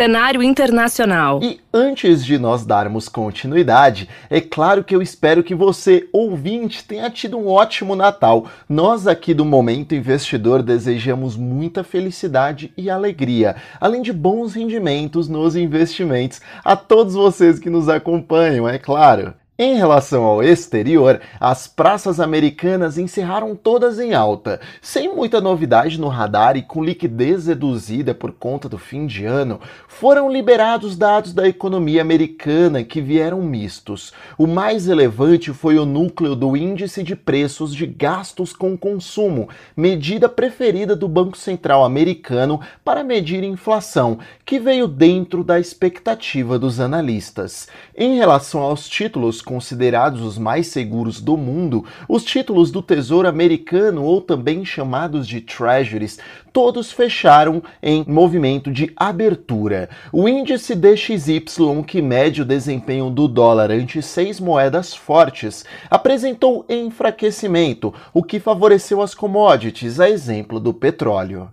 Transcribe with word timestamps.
Cenário 0.00 0.42
internacional. 0.42 1.40
E 1.42 1.60
antes 1.74 2.24
de 2.24 2.38
nós 2.38 2.64
darmos 2.64 3.06
continuidade, 3.06 4.08
é 4.30 4.40
claro 4.40 4.82
que 4.82 4.96
eu 4.96 5.02
espero 5.02 5.42
que 5.42 5.54
você, 5.54 6.08
ouvinte, 6.10 6.82
tenha 6.82 7.10
tido 7.10 7.36
um 7.36 7.46
ótimo 7.46 7.94
Natal. 7.94 8.46
Nós 8.66 9.06
aqui 9.06 9.34
do 9.34 9.44
Momento 9.44 9.94
Investidor 9.94 10.62
desejamos 10.62 11.36
muita 11.36 11.84
felicidade 11.84 12.72
e 12.78 12.88
alegria, 12.88 13.56
além 13.78 14.00
de 14.00 14.10
bons 14.10 14.54
rendimentos 14.54 15.28
nos 15.28 15.54
investimentos 15.54 16.40
a 16.64 16.74
todos 16.74 17.12
vocês 17.12 17.58
que 17.58 17.68
nos 17.68 17.86
acompanham, 17.86 18.66
é 18.66 18.78
claro. 18.78 19.34
Em 19.62 19.74
relação 19.74 20.24
ao 20.24 20.42
exterior, 20.42 21.20
as 21.38 21.68
praças 21.68 22.18
americanas 22.18 22.96
encerraram 22.96 23.54
todas 23.54 24.00
em 24.00 24.14
alta, 24.14 24.58
sem 24.80 25.14
muita 25.14 25.38
novidade 25.38 26.00
no 26.00 26.08
radar 26.08 26.56
e 26.56 26.62
com 26.62 26.82
liquidez 26.82 27.46
reduzida 27.46 28.14
por 28.14 28.32
conta 28.32 28.70
do 28.70 28.78
fim 28.78 29.06
de 29.06 29.26
ano, 29.26 29.60
foram 29.86 30.32
liberados 30.32 30.96
dados 30.96 31.34
da 31.34 31.46
economia 31.46 32.00
americana 32.00 32.82
que 32.82 33.02
vieram 33.02 33.42
mistos. 33.42 34.14
O 34.38 34.46
mais 34.46 34.86
relevante 34.86 35.52
foi 35.52 35.78
o 35.78 35.84
núcleo 35.84 36.34
do 36.34 36.56
índice 36.56 37.02
de 37.02 37.14
preços 37.14 37.74
de 37.74 37.86
gastos 37.86 38.54
com 38.54 38.78
consumo, 38.78 39.46
medida 39.76 40.26
preferida 40.26 40.96
do 40.96 41.06
Banco 41.06 41.36
Central 41.36 41.84
americano 41.84 42.62
para 42.82 43.04
medir 43.04 43.44
inflação, 43.44 44.20
que 44.42 44.58
veio 44.58 44.88
dentro 44.88 45.44
da 45.44 45.60
expectativa 45.60 46.58
dos 46.58 46.80
analistas. 46.80 47.68
Em 47.94 48.16
relação 48.16 48.62
aos 48.62 48.88
títulos 48.88 49.42
considerados 49.50 50.22
os 50.22 50.38
mais 50.38 50.68
seguros 50.68 51.20
do 51.20 51.36
mundo, 51.36 51.84
os 52.08 52.22
títulos 52.22 52.70
do 52.70 52.80
Tesouro 52.80 53.26
Americano, 53.26 54.04
ou 54.04 54.20
também 54.20 54.64
chamados 54.64 55.26
de 55.26 55.40
Treasuries, 55.40 56.20
todos 56.52 56.92
fecharam 56.92 57.60
em 57.82 58.04
movimento 58.06 58.70
de 58.70 58.92
abertura. 58.94 59.90
O 60.12 60.28
índice 60.28 60.76
DXY, 60.76 61.42
que 61.84 62.00
mede 62.00 62.42
o 62.42 62.44
desempenho 62.44 63.10
do 63.10 63.26
dólar 63.26 63.72
ante 63.72 64.00
seis 64.00 64.38
moedas 64.38 64.94
fortes, 64.94 65.64
apresentou 65.90 66.64
enfraquecimento, 66.68 67.92
o 68.14 68.22
que 68.22 68.38
favoreceu 68.38 69.02
as 69.02 69.16
commodities, 69.16 69.98
a 69.98 70.08
exemplo 70.08 70.60
do 70.60 70.72
petróleo. 70.72 71.50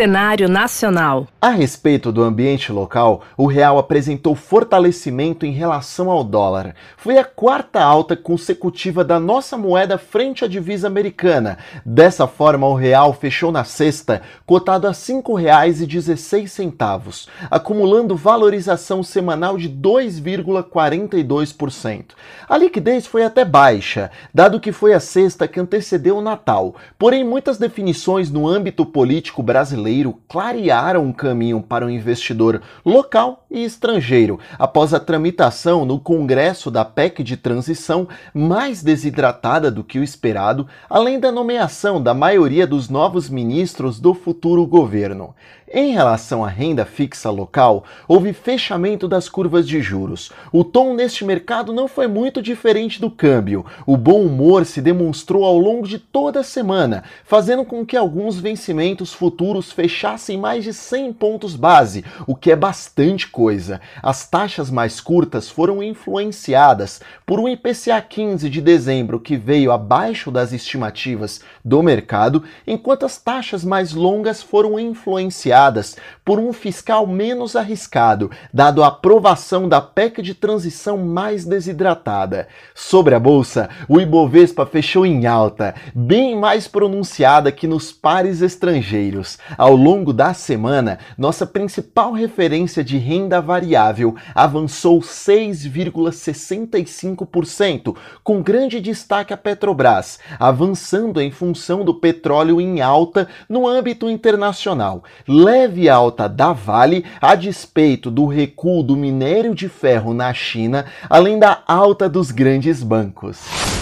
Cenário 0.00 0.48
nacional. 0.48 1.28
A 1.42 1.50
respeito 1.50 2.10
do 2.10 2.22
ambiente 2.22 2.72
local, 2.72 3.20
o 3.36 3.46
real 3.46 3.76
apresentou 3.76 4.34
fortalecimento 4.34 5.44
em 5.44 5.52
relação 5.52 6.10
ao 6.10 6.24
dólar. 6.24 6.74
Foi 6.96 7.18
a 7.18 7.24
quarta 7.24 7.82
alta 7.82 8.16
consecutiva 8.16 9.04
da 9.04 9.20
nossa 9.20 9.58
moeda 9.58 9.98
frente 9.98 10.42
à 10.42 10.48
divisa 10.48 10.86
americana. 10.86 11.58
Dessa 11.84 12.26
forma, 12.26 12.66
o 12.66 12.74
real 12.74 13.12
fechou 13.12 13.52
na 13.52 13.62
sexta 13.62 14.22
cotado 14.46 14.86
a 14.86 14.90
R$ 14.90 14.96
5,16, 14.96 17.28
acumulando 17.50 18.16
valorização 18.16 19.02
semanal 19.02 19.58
de 19.58 19.68
2,42%. 19.68 22.04
A 22.48 22.56
liquidez 22.56 23.06
foi 23.06 23.22
até 23.22 23.44
baixa, 23.44 24.10
dado 24.32 24.60
que 24.60 24.72
foi 24.72 24.94
a 24.94 25.00
sexta 25.00 25.46
que 25.46 25.60
antecedeu 25.60 26.16
o 26.16 26.22
Natal. 26.22 26.74
Porém, 26.98 27.22
muitas 27.22 27.58
definições 27.58 28.30
no 28.30 28.48
âmbito 28.48 28.86
político 28.86 29.42
brasileiro 29.42 29.89
brasileiro 29.90 30.18
clarearam 30.28 31.04
um 31.04 31.12
caminho 31.12 31.60
para 31.60 31.84
o 31.84 31.90
investidor 31.90 32.62
local 32.84 33.44
e 33.50 33.64
estrangeiro 33.64 34.38
após 34.58 34.94
a 34.94 35.00
tramitação 35.00 35.84
no 35.84 35.98
Congresso 35.98 36.70
da 36.70 36.84
PEC 36.84 37.24
de 37.24 37.36
transição 37.36 38.06
mais 38.32 38.82
desidratada 38.82 39.70
do 39.70 39.82
que 39.82 39.98
o 39.98 40.04
esperado, 40.04 40.68
além 40.88 41.18
da 41.18 41.32
nomeação 41.32 42.00
da 42.00 42.14
maioria 42.14 42.66
dos 42.66 42.88
novos 42.88 43.28
ministros 43.28 43.98
do 43.98 44.14
futuro 44.14 44.64
governo. 44.64 45.34
Em 45.72 45.92
relação 45.92 46.44
à 46.44 46.48
renda 46.48 46.84
fixa 46.84 47.30
local, 47.30 47.84
houve 48.08 48.32
fechamento 48.32 49.06
das 49.06 49.28
curvas 49.28 49.68
de 49.68 49.80
juros. 49.80 50.32
O 50.52 50.64
tom 50.64 50.94
neste 50.94 51.24
mercado 51.24 51.72
não 51.72 51.86
foi 51.86 52.08
muito 52.08 52.42
diferente 52.42 53.00
do 53.00 53.08
câmbio. 53.08 53.64
O 53.86 53.96
bom 53.96 54.20
humor 54.22 54.66
se 54.66 54.82
demonstrou 54.82 55.44
ao 55.44 55.56
longo 55.56 55.86
de 55.86 55.96
toda 55.96 56.40
a 56.40 56.44
semana, 56.44 57.04
fazendo 57.24 57.64
com 57.64 57.86
que 57.86 57.96
alguns 57.96 58.40
vencimentos 58.40 59.12
futuros 59.12 59.69
fechassem 59.72 60.38
mais 60.38 60.64
de 60.64 60.72
100 60.72 61.12
pontos 61.12 61.56
base, 61.56 62.04
o 62.26 62.34
que 62.34 62.50
é 62.50 62.56
bastante 62.56 63.28
coisa. 63.28 63.80
As 64.02 64.28
taxas 64.28 64.70
mais 64.70 65.00
curtas 65.00 65.48
foram 65.48 65.82
influenciadas 65.82 67.00
por 67.26 67.38
um 67.38 67.48
IPCA 67.48 68.00
15 68.00 68.48
de 68.48 68.60
dezembro 68.60 69.20
que 69.20 69.36
veio 69.36 69.72
abaixo 69.72 70.30
das 70.30 70.52
estimativas 70.52 71.40
do 71.64 71.82
mercado, 71.82 72.44
enquanto 72.66 73.06
as 73.06 73.18
taxas 73.18 73.64
mais 73.64 73.92
longas 73.92 74.42
foram 74.42 74.78
influenciadas 74.78 75.96
por 76.24 76.38
um 76.38 76.52
fiscal 76.52 77.06
menos 77.06 77.56
arriscado, 77.56 78.30
dado 78.52 78.82
a 78.82 78.88
aprovação 78.88 79.68
da 79.68 79.80
PEC 79.80 80.22
de 80.22 80.34
transição 80.34 80.96
mais 80.98 81.44
desidratada. 81.44 82.48
Sobre 82.74 83.14
a 83.14 83.20
bolsa, 83.20 83.68
o 83.88 84.00
Ibovespa 84.00 84.66
fechou 84.66 85.04
em 85.04 85.26
alta, 85.26 85.74
bem 85.94 86.36
mais 86.36 86.68
pronunciada 86.68 87.52
que 87.52 87.66
nos 87.66 87.92
pares 87.92 88.40
estrangeiros. 88.40 89.38
Ao 89.60 89.76
longo 89.76 90.12
da 90.14 90.32
semana, 90.32 90.98
nossa 91.18 91.44
principal 91.44 92.14
referência 92.14 92.82
de 92.82 92.96
renda 92.96 93.42
variável 93.42 94.16
avançou 94.34 95.00
6,65%, 95.00 97.94
com 98.24 98.40
grande 98.40 98.80
destaque 98.80 99.34
a 99.34 99.36
Petrobras, 99.36 100.18
avançando 100.38 101.20
em 101.20 101.30
função 101.30 101.84
do 101.84 101.92
petróleo 101.92 102.58
em 102.58 102.80
alta 102.80 103.28
no 103.50 103.68
âmbito 103.68 104.08
internacional 104.08 105.04
leve 105.28 105.90
alta 105.90 106.26
da 106.26 106.54
Vale 106.54 107.04
a 107.20 107.34
despeito 107.34 108.10
do 108.10 108.24
recuo 108.24 108.82
do 108.82 108.96
minério 108.96 109.54
de 109.54 109.68
ferro 109.68 110.14
na 110.14 110.32
China, 110.32 110.86
além 111.06 111.38
da 111.38 111.62
alta 111.66 112.08
dos 112.08 112.30
grandes 112.30 112.82
bancos. 112.82 113.79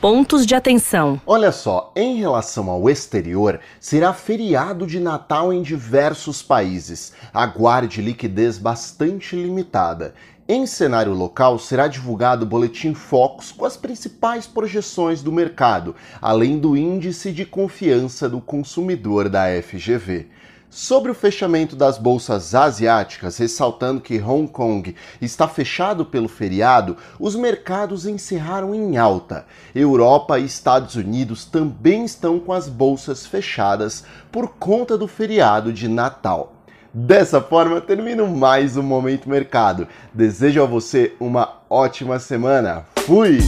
Pontos 0.00 0.44
de 0.44 0.54
atenção. 0.54 1.18
Olha 1.26 1.50
só, 1.50 1.90
em 1.96 2.16
relação 2.16 2.68
ao 2.68 2.88
exterior, 2.90 3.58
será 3.80 4.12
feriado 4.12 4.86
de 4.86 5.00
Natal 5.00 5.54
em 5.54 5.62
diversos 5.62 6.42
países. 6.42 7.14
Aguarde 7.32 8.02
liquidez 8.02 8.58
bastante 8.58 9.34
limitada. 9.34 10.14
Em 10.46 10.66
cenário 10.66 11.14
local, 11.14 11.58
será 11.58 11.88
divulgado 11.88 12.44
o 12.44 12.48
Boletim 12.48 12.92
Focus 12.92 13.50
com 13.50 13.64
as 13.64 13.78
principais 13.78 14.46
projeções 14.46 15.22
do 15.22 15.32
mercado, 15.32 15.96
além 16.20 16.58
do 16.58 16.76
Índice 16.76 17.32
de 17.32 17.46
Confiança 17.46 18.28
do 18.28 18.40
Consumidor 18.40 19.30
da 19.30 19.46
FGV. 19.62 20.28
Sobre 20.68 21.10
o 21.10 21.14
fechamento 21.14 21.76
das 21.76 21.96
bolsas 21.96 22.54
asiáticas, 22.54 23.38
ressaltando 23.38 24.00
que 24.00 24.20
Hong 24.20 24.48
Kong 24.48 24.94
está 25.22 25.46
fechado 25.46 26.04
pelo 26.04 26.28
feriado, 26.28 26.96
os 27.20 27.36
mercados 27.36 28.04
encerraram 28.04 28.74
em 28.74 28.96
alta. 28.96 29.46
Europa 29.74 30.38
e 30.38 30.44
Estados 30.44 30.96
Unidos 30.96 31.44
também 31.44 32.04
estão 32.04 32.38
com 32.40 32.52
as 32.52 32.68
bolsas 32.68 33.24
fechadas 33.24 34.04
por 34.30 34.48
conta 34.58 34.98
do 34.98 35.06
feriado 35.06 35.72
de 35.72 35.88
Natal. 35.88 36.52
Dessa 36.92 37.40
forma, 37.40 37.80
termino 37.80 38.26
mais 38.26 38.76
um 38.76 38.82
Momento 38.82 39.28
Mercado. 39.28 39.86
Desejo 40.12 40.62
a 40.62 40.66
você 40.66 41.14
uma 41.20 41.60
ótima 41.70 42.18
semana. 42.18 42.84
Fui! 43.06 43.38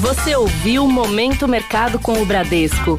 Você 0.00 0.34
ouviu 0.34 0.86
Momento 0.86 1.46
Mercado 1.48 1.98
com 1.98 2.22
o 2.22 2.24
Bradesco 2.24 2.98